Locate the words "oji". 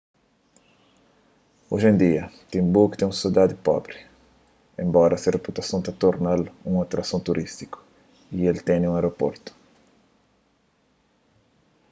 1.75-1.87